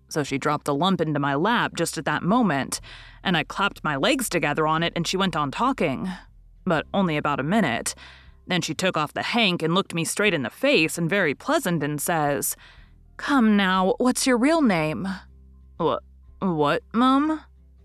So 0.10 0.24
she 0.24 0.38
dropped 0.38 0.66
the 0.66 0.76
lump 0.76 1.00
into 1.00 1.20
my 1.20 1.36
lap 1.36 1.74
just 1.76 1.98
at 1.98 2.06
that 2.06 2.24
moment, 2.24 2.82
and 3.24 3.38
I 3.38 3.44
clapped 3.44 3.84
my 3.84 3.96
legs 3.96 4.28
together 4.28 4.68
on 4.68 4.84
it 4.84 4.92
and 4.96 5.08
she 5.08 5.16
went 5.16 5.36
on 5.36 5.52
talking. 5.52 6.10
But 6.66 6.86
only 6.94 7.18
about 7.18 7.40
a 7.40 7.44
minute. 7.44 7.96
Then 8.52 8.62
she 8.62 8.74
took 8.74 8.98
off 8.98 9.14
the 9.14 9.24
hank 9.24 9.64
and 9.64 9.74
looked 9.74 9.94
me 9.94 10.04
straight 10.04 10.34
in 10.34 10.44
the 10.44 10.50
face 10.50 10.98
and 10.98 11.10
very 11.10 11.34
pleasant 11.34 11.82
and 11.82 12.02
says, 12.02 12.58
Come 13.16 13.56
now, 13.56 13.96
what's 13.98 14.28
your 14.28 14.36
real 14.36 14.62
name? 14.62 15.08
What, 15.78 16.04
what, 16.40 16.84
Mum? 16.92 17.40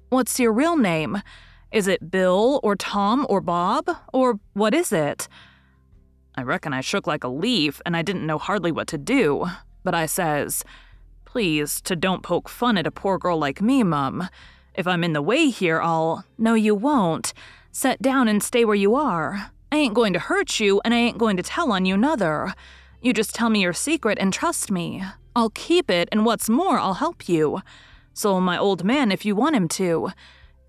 What's 0.09 0.41
your 0.41 0.53
real 0.53 0.77
name? 0.77 1.23
Is 1.71 1.87
it 1.87 2.11
Bill 2.11 2.59
or 2.65 2.75
Tom 2.75 3.29
or 3.29 3.41
Bob? 3.41 3.89
Or 4.13 4.41
what 4.55 4.75
is 4.75 4.91
it? 4.93 5.29
I 6.35 6.43
reckon 6.43 6.73
I 6.73 6.81
shook 6.81 7.07
like 7.07 7.23
a 7.23 7.29
leaf 7.29 7.81
and 7.87 7.97
I 7.97 8.03
didn't 8.03 8.27
know 8.27 8.37
hardly 8.37 8.73
what 8.73 8.89
to 8.89 8.99
do, 8.99 9.47
but 9.85 9.95
I 9.95 10.07
says, 10.07 10.65
Please, 11.25 11.81
to 11.83 11.95
don't 11.95 12.25
poke 12.25 12.49
fun 12.49 12.77
at 12.77 12.89
a 12.89 12.91
poor 12.91 13.19
girl 13.19 13.39
like 13.39 13.63
me, 13.63 13.85
Mum. 13.85 14.29
If 14.75 14.89
I'm 14.89 15.05
in 15.05 15.13
the 15.13 15.23
way 15.23 15.49
here, 15.49 15.81
I'll. 15.81 16.25
No, 16.37 16.55
you 16.55 16.75
won't. 16.75 17.33
Set 17.71 18.03
down 18.03 18.27
and 18.27 18.43
stay 18.43 18.65
where 18.65 18.75
you 18.75 18.97
are. 18.97 19.53
I 19.73 19.77
ain't 19.77 19.95
going 19.95 20.13
to 20.13 20.19
hurt 20.19 20.61
you, 20.61 20.81
and 20.85 20.95
I 20.95 20.99
ain't 20.99 21.19
going 21.19 21.37
to 21.37 21.43
tell 21.43 21.73
on 21.73 21.85
you, 21.85 21.97
nother. 21.97 22.55
You 23.01 23.13
just 23.13 23.35
tell 23.35 23.51
me 23.51 23.63
your 23.63 23.73
secret 23.73 24.19
and 24.21 24.33
trust 24.33 24.71
me. 24.71 25.03
I'll 25.35 25.51
keep 25.51 25.91
it, 25.91 26.09
and 26.13 26.25
what's 26.25 26.49
more, 26.49 26.79
I'll 26.79 26.95
help 26.95 27.29
you. 27.29 27.61
So 28.15 28.41
my 28.41 28.57
old 28.57 28.85
man 28.85 29.13
if 29.13 29.25
you 29.25 29.37
want 29.37 29.57
him 29.57 29.69
to. 29.69 30.11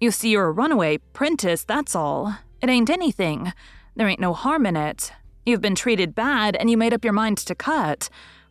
You 0.02 0.12
see, 0.12 0.30
you're 0.32 0.48
a 0.48 0.52
runaway, 0.52 0.98
Prentice, 1.14 1.64
that's 1.64 1.96
all. 1.96 2.36
It 2.62 2.70
ain't 2.70 2.90
anything. 2.90 3.54
There 3.96 4.08
ain't 4.08 4.20
no 4.20 4.34
harm 4.34 4.66
in 4.66 4.76
it. 4.76 5.14
You've 5.46 5.62
been 5.62 5.76
treated 5.76 6.14
bad, 6.14 6.56
and 6.56 6.70
you 6.70 6.78
made 6.78 6.94
up 6.94 7.04
your 7.04 7.14
mind 7.14 7.38
to 7.38 7.56
cut. 7.56 8.10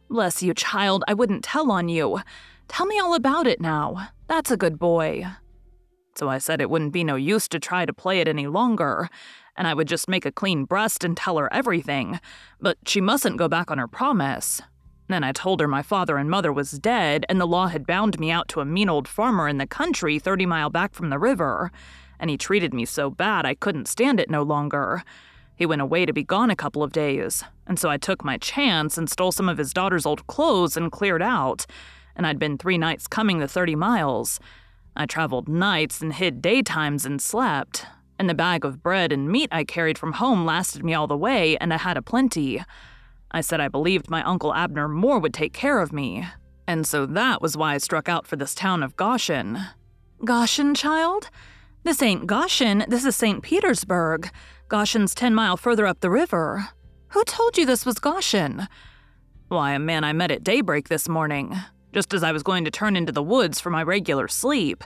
Bless 0.08 0.42
you, 0.42 0.54
child, 0.54 1.04
I 1.06 1.14
wouldn't 1.14 1.44
tell 1.44 1.70
on 1.70 1.88
you. 1.88 2.20
Tell 2.68 2.86
me 2.86 2.98
all 2.98 3.14
about 3.14 3.46
it 3.46 3.60
now. 3.60 4.08
That's 4.28 4.50
a 4.50 4.56
good 4.56 4.78
boy. 4.78 5.26
So 6.16 6.28
I 6.28 6.38
said 6.38 6.60
it 6.60 6.70
wouldn't 6.70 6.94
be 6.94 7.04
no 7.04 7.16
use 7.16 7.46
to 7.48 7.60
try 7.60 7.84
to 7.84 7.92
play 7.92 8.20
it 8.20 8.28
any 8.28 8.46
longer, 8.46 9.10
and 9.56 9.66
I 9.66 9.74
would 9.74 9.88
just 9.88 10.08
make 10.08 10.26
a 10.26 10.32
clean 10.32 10.64
breast 10.64 11.04
and 11.04 11.16
tell 11.16 11.38
her 11.38 11.52
everything, 11.52 12.20
but 12.60 12.78
she 12.86 13.00
mustn't 13.00 13.38
go 13.38 13.48
back 13.48 13.70
on 13.70 13.78
her 13.78 13.88
promise. 13.88 14.60
Then 15.08 15.22
I 15.22 15.32
told 15.32 15.60
her 15.60 15.68
my 15.68 15.82
father 15.82 16.16
and 16.18 16.28
mother 16.28 16.52
was 16.52 16.72
dead, 16.72 17.24
and 17.28 17.40
the 17.40 17.46
law 17.46 17.68
had 17.68 17.86
bound 17.86 18.18
me 18.18 18.30
out 18.30 18.48
to 18.48 18.60
a 18.60 18.64
mean 18.64 18.88
old 18.88 19.06
farmer 19.06 19.48
in 19.48 19.58
the 19.58 19.66
country 19.66 20.18
30 20.18 20.46
mile 20.46 20.70
back 20.70 20.94
from 20.94 21.10
the 21.10 21.18
river, 21.18 21.70
and 22.18 22.28
he 22.28 22.36
treated 22.36 22.74
me 22.74 22.84
so 22.84 23.10
bad 23.10 23.46
I 23.46 23.54
couldn't 23.54 23.88
stand 23.88 24.18
it 24.18 24.30
no 24.30 24.42
longer. 24.42 25.04
He 25.54 25.64
went 25.64 25.82
away 25.82 26.06
to 26.06 26.12
be 26.12 26.24
gone 26.24 26.50
a 26.50 26.56
couple 26.56 26.82
of 26.82 26.92
days, 26.92 27.44
and 27.66 27.78
so 27.78 27.88
I 27.88 27.96
took 27.96 28.24
my 28.24 28.36
chance 28.36 28.98
and 28.98 29.08
stole 29.08 29.32
some 29.32 29.48
of 29.48 29.58
his 29.58 29.72
daughter's 29.72 30.06
old 30.06 30.26
clothes 30.26 30.76
and 30.76 30.92
cleared 30.92 31.22
out, 31.22 31.66
and 32.14 32.26
I'd 32.26 32.38
been 32.38 32.58
three 32.58 32.78
nights 32.78 33.06
coming 33.06 33.38
the 33.38 33.48
30 33.48 33.74
miles. 33.76 34.40
I 34.96 35.06
traveled 35.06 35.48
nights 35.48 36.00
and 36.00 36.12
hid 36.12 36.42
daytimes 36.42 37.06
and 37.06 37.22
slept, 37.22 37.86
and 38.18 38.28
the 38.28 38.34
bag 38.34 38.64
of 38.64 38.82
bread 38.82 39.12
and 39.12 39.28
meat 39.28 39.48
I 39.52 39.64
carried 39.64 39.98
from 39.98 40.14
home 40.14 40.44
lasted 40.44 40.84
me 40.84 40.94
all 40.94 41.06
the 41.06 41.16
way, 41.16 41.56
and 41.58 41.72
I 41.72 41.78
had 41.78 41.96
a 41.96 42.02
plenty. 42.02 42.62
I 43.30 43.40
said 43.40 43.60
I 43.60 43.68
believed 43.68 44.10
my 44.10 44.22
Uncle 44.22 44.54
Abner 44.54 44.88
Moore 44.88 45.18
would 45.18 45.34
take 45.34 45.52
care 45.52 45.80
of 45.80 45.92
me, 45.92 46.26
and 46.66 46.86
so 46.86 47.06
that 47.06 47.42
was 47.42 47.56
why 47.56 47.74
I 47.74 47.78
struck 47.78 48.08
out 48.08 48.26
for 48.26 48.36
this 48.36 48.54
town 48.54 48.82
of 48.82 48.96
Goshen. 48.96 49.58
Goshen, 50.24 50.74
child? 50.74 51.30
This 51.84 52.02
ain't 52.02 52.26
Goshen, 52.26 52.84
this 52.88 53.04
is 53.04 53.14
St. 53.14 53.42
Petersburg. 53.42 54.30
Goshen's 54.68 55.14
10 55.14 55.34
mile 55.34 55.56
further 55.56 55.86
up 55.86 56.00
the 56.00 56.10
river. 56.10 56.68
Who 57.10 57.22
told 57.24 57.56
you 57.56 57.64
this 57.64 57.86
was 57.86 58.00
Goshen? 58.00 58.66
Why, 59.48 59.74
a 59.74 59.78
man 59.78 60.02
I 60.02 60.12
met 60.12 60.32
at 60.32 60.42
daybreak 60.42 60.88
this 60.88 61.08
morning, 61.08 61.56
just 61.92 62.12
as 62.12 62.24
I 62.24 62.32
was 62.32 62.42
going 62.42 62.64
to 62.64 62.70
turn 62.70 62.96
into 62.96 63.12
the 63.12 63.22
woods 63.22 63.60
for 63.60 63.70
my 63.70 63.82
regular 63.82 64.26
sleep. 64.26 64.82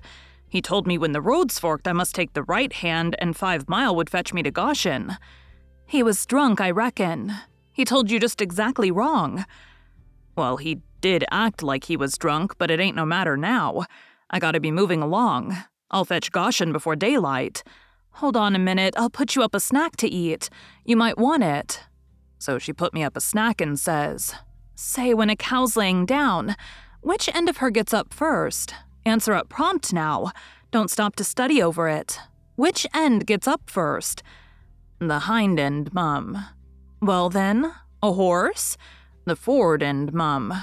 He 0.51 0.61
told 0.61 0.87
me 0.87 0.99
when 0.99 1.13
the 1.13 1.21
roads 1.21 1.59
forked 1.59 1.87
I 1.87 1.93
must 1.93 2.15
take 2.15 2.33
the 2.33 2.43
right 2.43 2.73
hand 2.73 3.15
and 3.21 3.37
five 3.37 3.69
mile 3.69 3.95
would 3.95 4.11
fetch 4.11 4.35
me 4.35 4.43
to 4.43 4.51
Goshen. 4.51 5.17
He 5.87 6.03
was 6.03 6.27
drunk, 6.27 6.61
I 6.61 6.71
reckon. 6.73 7.33
He 7.73 7.85
told 7.85 8.11
you 8.11 8.19
just 8.19 8.43
exactly 8.43 8.91
wrong. 8.91 9.45
Well, 10.37 10.57
he 10.57 10.83
did 11.01 11.25
act 11.31 11.63
like 11.63 11.85
he 11.85 11.97
was 11.97 12.19
drunk, 12.19 12.59
but 12.59 12.71
it 12.71 12.81
ain't 12.81 12.97
no 12.97 13.07
matter 13.07 13.37
now. 13.37 13.85
I 14.29 14.41
gotta 14.41 14.61
be 14.61 14.73
moving 14.73 15.03
along. 15.03 15.57
I'll 15.91 16.05
fetch 16.05 16.33
Goshen 16.33 16.73
before 16.73 16.97
daylight. 16.97 17.63
Hold 18.15 18.37
on 18.37 18.57
a 18.57 18.59
minute, 18.59 18.95
I'll 18.97 19.09
put 19.09 19.37
you 19.37 19.43
up 19.43 19.55
a 19.55 19.61
snack 19.61 19.97
to 19.99 20.09
eat. 20.09 20.51
You 20.85 20.97
might 20.97 21.17
want 21.17 21.45
it. 21.45 21.81
So 22.39 22.59
she 22.59 22.73
put 22.73 22.93
me 22.93 23.05
up 23.05 23.17
a 23.17 23.21
snack 23.21 23.61
and 23.61 23.79
says, 23.79 24.35
Say, 24.75 25.15
when 25.15 25.31
a 25.31 25.37
cow's 25.37 25.77
laying 25.77 26.07
down, 26.07 26.57
which 27.03 27.29
end 27.35 27.49
of 27.49 27.59
her 27.59 27.71
gets 27.71 27.95
up 27.95 28.13
first? 28.13 28.75
Answer 29.11 29.35
up 29.35 29.49
prompt 29.49 29.93
now. 29.93 30.31
Don't 30.71 30.89
stop 30.89 31.17
to 31.17 31.25
study 31.25 31.61
over 31.61 31.89
it. 31.89 32.21
Which 32.55 32.87
end 32.95 33.27
gets 33.27 33.49
up 33.49 33.63
first? 33.69 34.23
The 35.01 35.21
hind 35.31 35.59
end, 35.59 35.93
Mum. 35.93 36.47
Well 37.03 37.29
then, 37.29 37.73
a 38.05 38.13
horse? 38.13 38.77
The 39.25 39.35
forward 39.35 39.83
end, 39.83 40.13
Mum. 40.13 40.55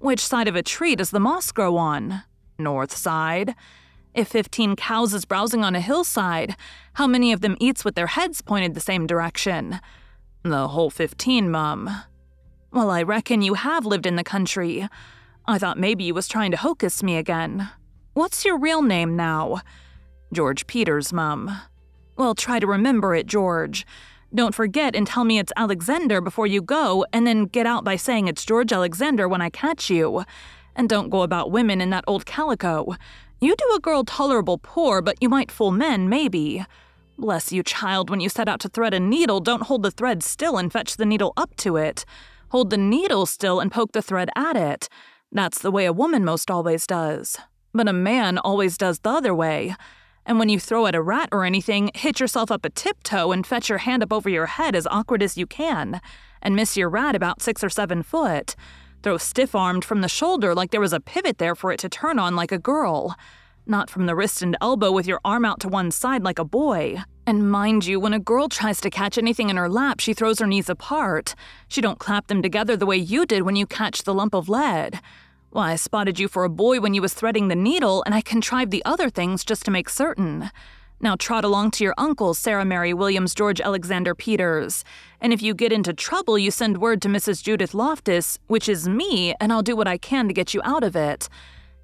Which 0.00 0.26
side 0.26 0.48
of 0.48 0.56
a 0.56 0.62
tree 0.62 0.96
does 0.96 1.12
the 1.12 1.20
moss 1.20 1.52
grow 1.52 1.76
on? 1.76 2.24
North 2.58 2.96
side. 2.96 3.54
If 4.12 4.26
15 4.26 4.74
cows 4.74 5.14
is 5.14 5.24
browsing 5.24 5.62
on 5.62 5.76
a 5.76 5.80
hillside, 5.80 6.56
how 6.94 7.06
many 7.06 7.30
of 7.30 7.42
them 7.42 7.56
eats 7.60 7.84
with 7.84 7.94
their 7.94 8.08
heads 8.08 8.42
pointed 8.42 8.74
the 8.74 8.80
same 8.80 9.06
direction? 9.06 9.78
The 10.42 10.66
whole 10.66 10.90
15, 10.90 11.48
Mum. 11.48 11.88
Well, 12.72 12.90
I 12.90 13.04
reckon 13.04 13.40
you 13.40 13.54
have 13.54 13.86
lived 13.86 14.04
in 14.04 14.16
the 14.16 14.24
country. 14.24 14.88
I 15.46 15.58
thought 15.58 15.78
maybe 15.78 16.02
you 16.02 16.14
was 16.14 16.26
trying 16.26 16.50
to 16.50 16.56
hocus 16.56 17.00
me 17.00 17.16
again. 17.18 17.70
What's 18.14 18.44
your 18.44 18.56
real 18.56 18.80
name 18.80 19.16
now? 19.16 19.60
George 20.32 20.68
Peters, 20.68 21.12
Mum. 21.12 21.50
Well, 22.16 22.36
try 22.36 22.60
to 22.60 22.66
remember 22.66 23.12
it, 23.16 23.26
George. 23.26 23.84
Don't 24.32 24.54
forget 24.54 24.94
and 24.94 25.04
tell 25.04 25.24
me 25.24 25.40
it's 25.40 25.52
Alexander 25.56 26.20
before 26.20 26.46
you 26.46 26.62
go, 26.62 27.04
and 27.12 27.26
then 27.26 27.46
get 27.46 27.66
out 27.66 27.82
by 27.82 27.96
saying 27.96 28.28
it's 28.28 28.44
George 28.44 28.72
Alexander 28.72 29.28
when 29.28 29.40
I 29.40 29.50
catch 29.50 29.90
you. 29.90 30.22
And 30.76 30.88
don't 30.88 31.10
go 31.10 31.22
about 31.22 31.50
women 31.50 31.80
in 31.80 31.90
that 31.90 32.04
old 32.06 32.24
calico. 32.24 32.94
You 33.40 33.56
do 33.56 33.74
a 33.74 33.80
girl 33.80 34.04
tolerable 34.04 34.58
poor, 34.58 35.02
but 35.02 35.20
you 35.20 35.28
might 35.28 35.50
fool 35.50 35.72
men, 35.72 36.08
maybe. 36.08 36.64
Bless 37.18 37.50
you, 37.50 37.64
child, 37.64 38.10
when 38.10 38.20
you 38.20 38.28
set 38.28 38.48
out 38.48 38.60
to 38.60 38.68
thread 38.68 38.94
a 38.94 39.00
needle, 39.00 39.40
don't 39.40 39.64
hold 39.64 39.82
the 39.82 39.90
thread 39.90 40.22
still 40.22 40.56
and 40.56 40.72
fetch 40.72 40.98
the 40.98 41.04
needle 41.04 41.32
up 41.36 41.56
to 41.56 41.76
it. 41.76 42.04
Hold 42.50 42.70
the 42.70 42.78
needle 42.78 43.26
still 43.26 43.58
and 43.58 43.72
poke 43.72 43.90
the 43.90 44.02
thread 44.02 44.30
at 44.36 44.56
it. 44.56 44.88
That's 45.32 45.58
the 45.58 45.72
way 45.72 45.84
a 45.84 45.92
woman 45.92 46.24
most 46.24 46.48
always 46.48 46.86
does. 46.86 47.38
But 47.74 47.88
a 47.88 47.92
man 47.92 48.38
always 48.38 48.78
does 48.78 49.00
the 49.00 49.10
other 49.10 49.34
way. 49.34 49.74
And 50.24 50.38
when 50.38 50.48
you 50.48 50.58
throw 50.58 50.86
at 50.86 50.94
a 50.94 51.02
rat 51.02 51.28
or 51.32 51.44
anything, 51.44 51.90
hit 51.94 52.20
yourself 52.20 52.50
up 52.50 52.64
a 52.64 52.70
tiptoe 52.70 53.32
and 53.32 53.46
fetch 53.46 53.68
your 53.68 53.78
hand 53.78 54.02
up 54.02 54.12
over 54.12 54.28
your 54.30 54.46
head 54.46 54.74
as 54.74 54.86
awkward 54.86 55.22
as 55.22 55.36
you 55.36 55.46
can, 55.46 56.00
and 56.40 56.56
miss 56.56 56.76
your 56.76 56.88
rat 56.88 57.14
about 57.14 57.42
six 57.42 57.62
or 57.62 57.68
seven 57.68 58.02
foot. 58.02 58.54
Throw 59.02 59.18
stiff 59.18 59.54
armed 59.54 59.84
from 59.84 60.00
the 60.00 60.08
shoulder 60.08 60.54
like 60.54 60.70
there 60.70 60.80
was 60.80 60.94
a 60.94 61.00
pivot 61.00 61.36
there 61.36 61.54
for 61.54 61.72
it 61.72 61.80
to 61.80 61.90
turn 61.90 62.18
on 62.18 62.36
like 62.36 62.52
a 62.52 62.58
girl. 62.58 63.16
Not 63.66 63.90
from 63.90 64.06
the 64.06 64.14
wrist 64.14 64.40
and 64.40 64.56
elbow 64.60 64.92
with 64.92 65.06
your 65.06 65.20
arm 65.24 65.44
out 65.44 65.60
to 65.60 65.68
one 65.68 65.90
side 65.90 66.22
like 66.22 66.38
a 66.38 66.44
boy. 66.44 67.02
And 67.26 67.50
mind 67.50 67.86
you, 67.86 67.98
when 67.98 68.12
a 68.12 68.18
girl 68.18 68.48
tries 68.48 68.80
to 68.82 68.90
catch 68.90 69.18
anything 69.18 69.50
in 69.50 69.56
her 69.56 69.68
lap, 69.68 70.00
she 70.00 70.14
throws 70.14 70.38
her 70.38 70.46
knees 70.46 70.68
apart. 70.68 71.34
She 71.68 71.80
don't 71.80 71.98
clap 71.98 72.28
them 72.28 72.40
together 72.40 72.76
the 72.76 72.86
way 72.86 72.96
you 72.96 73.26
did 73.26 73.42
when 73.42 73.56
you 73.56 73.66
catch 73.66 74.04
the 74.04 74.14
lump 74.14 74.34
of 74.34 74.48
lead. 74.48 75.00
Why, 75.54 75.70
I 75.70 75.76
spotted 75.76 76.18
you 76.18 76.26
for 76.26 76.42
a 76.42 76.48
boy 76.48 76.80
when 76.80 76.94
you 76.94 77.00
was 77.00 77.14
threading 77.14 77.46
the 77.46 77.54
needle, 77.54 78.02
and 78.06 78.12
I 78.12 78.22
contrived 78.22 78.72
the 78.72 78.84
other 78.84 79.08
things 79.08 79.44
just 79.44 79.64
to 79.66 79.70
make 79.70 79.88
certain. 79.88 80.50
Now 81.00 81.14
trot 81.14 81.44
along 81.44 81.70
to 81.72 81.84
your 81.84 81.94
uncle, 81.96 82.34
Sarah 82.34 82.64
Mary 82.64 82.92
Williams 82.92 83.36
George 83.36 83.60
Alexander 83.60 84.16
Peters. 84.16 84.82
And 85.20 85.32
if 85.32 85.42
you 85.42 85.54
get 85.54 85.70
into 85.70 85.92
trouble, 85.92 86.36
you 86.36 86.50
send 86.50 86.78
word 86.78 87.00
to 87.02 87.08
Mrs. 87.08 87.40
Judith 87.40 87.72
Loftus, 87.72 88.36
which 88.48 88.68
is 88.68 88.88
me, 88.88 89.32
and 89.38 89.52
I'll 89.52 89.62
do 89.62 89.76
what 89.76 89.86
I 89.86 89.96
can 89.96 90.26
to 90.26 90.34
get 90.34 90.54
you 90.54 90.60
out 90.64 90.82
of 90.82 90.96
it. 90.96 91.28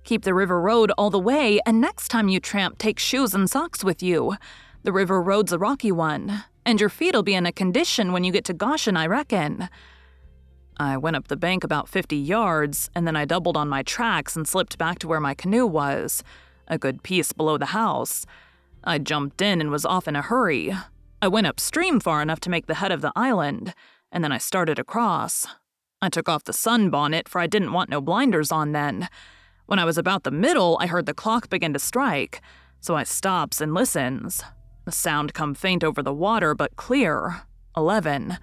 Keep 0.02 0.24
the 0.24 0.34
river 0.34 0.60
road 0.60 0.90
all 0.98 1.10
the 1.10 1.20
way, 1.20 1.60
and 1.64 1.80
next 1.80 2.08
time 2.08 2.28
you 2.28 2.40
tramp, 2.40 2.76
take 2.76 2.98
shoes 2.98 3.34
and 3.34 3.48
socks 3.48 3.84
with 3.84 4.02
you. 4.02 4.34
The 4.82 4.92
river 4.92 5.22
road's 5.22 5.52
a 5.52 5.60
rocky 5.60 5.92
one, 5.92 6.42
and 6.66 6.80
your 6.80 6.88
feet'll 6.88 7.22
be 7.22 7.34
in 7.34 7.46
a 7.46 7.52
condition 7.52 8.10
when 8.10 8.24
you 8.24 8.32
get 8.32 8.44
to 8.46 8.52
Goshen, 8.52 8.96
I 8.96 9.06
reckon. 9.06 9.68
I 10.80 10.96
went 10.96 11.14
up 11.14 11.28
the 11.28 11.36
bank 11.36 11.62
about 11.62 11.90
50 11.90 12.16
yards, 12.16 12.88
and 12.94 13.06
then 13.06 13.14
I 13.14 13.26
doubled 13.26 13.54
on 13.54 13.68
my 13.68 13.82
tracks 13.82 14.34
and 14.34 14.48
slipped 14.48 14.78
back 14.78 14.98
to 15.00 15.08
where 15.08 15.20
my 15.20 15.34
canoe 15.34 15.66
was, 15.66 16.24
a 16.68 16.78
good 16.78 17.02
piece 17.02 17.34
below 17.34 17.58
the 17.58 17.66
house. 17.66 18.24
I 18.82 18.96
jumped 18.96 19.42
in 19.42 19.60
and 19.60 19.70
was 19.70 19.84
off 19.84 20.08
in 20.08 20.16
a 20.16 20.22
hurry. 20.22 20.72
I 21.20 21.28
went 21.28 21.46
upstream 21.46 22.00
far 22.00 22.22
enough 22.22 22.40
to 22.40 22.50
make 22.50 22.64
the 22.64 22.76
head 22.76 22.92
of 22.92 23.02
the 23.02 23.12
island, 23.14 23.74
and 24.10 24.24
then 24.24 24.32
I 24.32 24.38
started 24.38 24.78
across. 24.78 25.46
I 26.00 26.08
took 26.08 26.30
off 26.30 26.44
the 26.44 26.54
sunbonnet, 26.54 27.28
for 27.28 27.42
I 27.42 27.46
didn't 27.46 27.74
want 27.74 27.90
no 27.90 28.00
blinders 28.00 28.50
on 28.50 28.72
then. 28.72 29.10
When 29.66 29.78
I 29.78 29.84
was 29.84 29.98
about 29.98 30.22
the 30.22 30.30
middle, 30.30 30.78
I 30.80 30.86
heard 30.86 31.04
the 31.04 31.12
clock 31.12 31.50
begin 31.50 31.74
to 31.74 31.78
strike, 31.78 32.40
so 32.80 32.96
I 32.96 33.02
stops 33.02 33.60
and 33.60 33.74
listens. 33.74 34.42
The 34.86 34.92
sound 34.92 35.34
come 35.34 35.54
faint 35.54 35.84
over 35.84 36.02
the 36.02 36.14
water, 36.14 36.54
but 36.54 36.76
clear. 36.76 37.42
Eleven. 37.76 38.38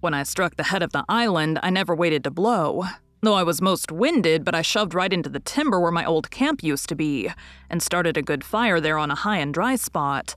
When 0.00 0.14
I 0.14 0.22
struck 0.22 0.56
the 0.56 0.64
head 0.64 0.82
of 0.82 0.92
the 0.92 1.04
island, 1.10 1.58
I 1.62 1.68
never 1.68 1.94
waited 1.94 2.24
to 2.24 2.30
blow. 2.30 2.84
Though 3.20 3.34
I 3.34 3.42
was 3.42 3.60
most 3.60 3.92
winded, 3.92 4.46
but 4.46 4.54
I 4.54 4.62
shoved 4.62 4.94
right 4.94 5.12
into 5.12 5.28
the 5.28 5.40
timber 5.40 5.78
where 5.78 5.92
my 5.92 6.06
old 6.06 6.30
camp 6.30 6.62
used 6.62 6.88
to 6.88 6.94
be, 6.94 7.30
and 7.68 7.82
started 7.82 8.16
a 8.16 8.22
good 8.22 8.42
fire 8.42 8.80
there 8.80 8.96
on 8.96 9.10
a 9.10 9.14
high 9.14 9.36
and 9.36 9.52
dry 9.52 9.76
spot. 9.76 10.34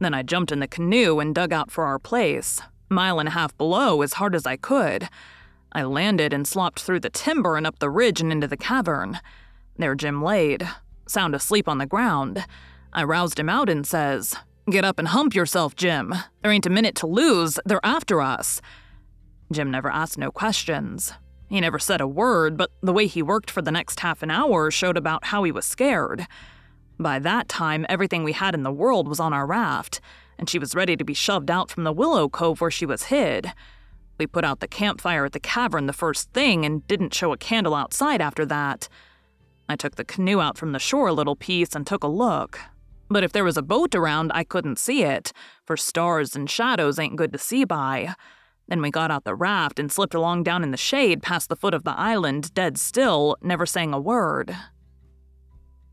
Then 0.00 0.12
I 0.12 0.24
jumped 0.24 0.50
in 0.50 0.58
the 0.58 0.66
canoe 0.66 1.20
and 1.20 1.32
dug 1.32 1.52
out 1.52 1.70
for 1.70 1.84
our 1.84 2.00
place. 2.00 2.60
mile 2.88 3.20
and 3.20 3.28
a 3.28 3.32
half 3.32 3.56
below 3.56 4.02
as 4.02 4.14
hard 4.14 4.34
as 4.34 4.44
I 4.44 4.56
could. 4.56 5.08
I 5.70 5.84
landed 5.84 6.32
and 6.32 6.46
slopped 6.46 6.80
through 6.80 7.00
the 7.00 7.10
timber 7.10 7.56
and 7.56 7.66
up 7.66 7.78
the 7.78 7.90
ridge 7.90 8.20
and 8.20 8.32
into 8.32 8.48
the 8.48 8.56
cavern. 8.56 9.20
There 9.76 9.94
Jim 9.94 10.22
laid, 10.22 10.68
sound 11.06 11.34
asleep 11.34 11.68
on 11.68 11.78
the 11.78 11.86
ground. 11.86 12.44
I 12.92 13.04
roused 13.04 13.38
him 13.38 13.48
out 13.48 13.68
and 13.68 13.86
says, 13.86 14.34
Get 14.68 14.84
up 14.84 14.98
and 14.98 15.08
hump 15.08 15.34
yourself, 15.34 15.76
Jim. 15.76 16.12
There 16.42 16.50
ain't 16.50 16.66
a 16.66 16.70
minute 16.70 16.96
to 16.96 17.06
lose. 17.06 17.60
They're 17.64 17.84
after 17.84 18.20
us. 18.20 18.60
Jim 19.52 19.70
never 19.70 19.88
asked 19.88 20.18
no 20.18 20.30
questions. 20.30 21.12
He 21.48 21.60
never 21.60 21.78
said 21.78 22.00
a 22.00 22.08
word, 22.08 22.56
but 22.56 22.70
the 22.82 22.92
way 22.92 23.06
he 23.06 23.22
worked 23.22 23.50
for 23.50 23.62
the 23.62 23.70
next 23.70 24.00
half 24.00 24.22
an 24.22 24.30
hour 24.30 24.70
showed 24.70 24.96
about 24.96 25.26
how 25.26 25.44
he 25.44 25.52
was 25.52 25.64
scared. 25.64 26.26
By 26.98 27.18
that 27.20 27.48
time, 27.48 27.86
everything 27.88 28.24
we 28.24 28.32
had 28.32 28.54
in 28.54 28.62
the 28.62 28.72
world 28.72 29.06
was 29.06 29.20
on 29.20 29.32
our 29.32 29.46
raft, 29.46 30.00
and 30.38 30.50
she 30.50 30.58
was 30.58 30.74
ready 30.74 30.96
to 30.96 31.04
be 31.04 31.14
shoved 31.14 31.50
out 31.50 31.70
from 31.70 31.84
the 31.84 31.92
willow 31.92 32.28
cove 32.28 32.60
where 32.60 32.70
she 32.70 32.86
was 32.86 33.04
hid. 33.04 33.52
We 34.18 34.26
put 34.26 34.44
out 34.44 34.60
the 34.60 34.68
campfire 34.68 35.26
at 35.26 35.32
the 35.32 35.40
cavern 35.40 35.86
the 35.86 35.92
first 35.92 36.32
thing 36.32 36.64
and 36.64 36.86
didn't 36.88 37.14
show 37.14 37.32
a 37.32 37.38
candle 37.38 37.74
outside 37.74 38.20
after 38.20 38.46
that. 38.46 38.88
I 39.68 39.76
took 39.76 39.96
the 39.96 40.04
canoe 40.04 40.40
out 40.40 40.56
from 40.56 40.72
the 40.72 40.78
shore 40.78 41.08
a 41.08 41.12
little 41.12 41.36
piece 41.36 41.74
and 41.74 41.86
took 41.86 42.02
a 42.02 42.08
look. 42.08 42.58
But 43.08 43.24
if 43.24 43.32
there 43.32 43.44
was 43.44 43.56
a 43.56 43.62
boat 43.62 43.94
around, 43.94 44.32
I 44.34 44.42
couldn't 44.42 44.78
see 44.78 45.02
it, 45.02 45.32
for 45.64 45.76
stars 45.76 46.34
and 46.34 46.50
shadows 46.50 46.98
ain't 46.98 47.16
good 47.16 47.32
to 47.32 47.38
see 47.38 47.64
by. 47.64 48.14
Then 48.68 48.82
we 48.82 48.90
got 48.90 49.10
out 49.10 49.24
the 49.24 49.34
raft 49.34 49.78
and 49.78 49.90
slipped 49.90 50.14
along 50.14 50.42
down 50.42 50.62
in 50.62 50.70
the 50.70 50.76
shade 50.76 51.22
past 51.22 51.48
the 51.48 51.56
foot 51.56 51.74
of 51.74 51.84
the 51.84 51.96
island, 51.96 52.52
dead 52.54 52.78
still, 52.78 53.36
never 53.40 53.66
saying 53.66 53.92
a 53.92 54.00
word. 54.00 54.56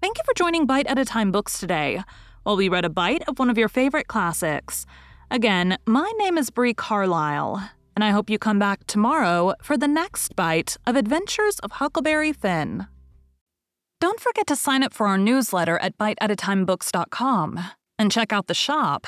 Thank 0.02 0.18
you 0.18 0.24
for 0.26 0.34
joining 0.34 0.66
Bite 0.66 0.88
at 0.88 1.00
a 1.00 1.06
Time 1.06 1.32
Books 1.32 1.60
today, 1.60 2.02
while 2.44 2.58
we 2.58 2.68
read 2.70 2.86
a 2.86 2.90
bite 2.90 3.24
of 3.28 3.40
one 3.40 3.50
of 3.50 3.58
your 3.58 3.70
favorite 3.70 4.08
classics. 4.08 4.86
Again, 5.32 5.78
my 5.86 6.12
name 6.18 6.38
is 6.38 6.50
Bree 6.50 6.74
Carlile, 6.74 7.70
and 7.96 8.04
I 8.04 8.10
hope 8.10 8.30
you 8.30 8.38
come 8.38 8.60
back 8.60 8.86
tomorrow 8.86 9.54
for 9.62 9.78
the 9.78 9.88
next 9.88 10.36
bite 10.36 10.78
of 10.86 10.96
Adventures 10.96 11.60
of 11.60 11.74
Huckleberry 11.74 12.34
Finn. 12.34 12.88
Don't 14.02 14.20
forget 14.20 14.48
to 14.48 14.56
sign 14.56 14.84
up 14.84 14.94
for 14.94 15.08
our 15.08 15.18
newsletter 15.18 15.78
at 15.78 15.98
biteatatimebooks.com 15.98 17.60
and 17.98 18.12
check 18.12 18.34
out 18.34 18.48
the 18.48 18.54
shop. 18.54 19.08